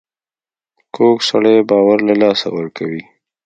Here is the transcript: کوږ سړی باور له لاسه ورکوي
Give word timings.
کوږ 0.95 1.17
سړی 1.29 1.57
باور 1.69 1.97
له 2.07 2.13
لاسه 2.21 2.47
ورکوي 2.57 3.03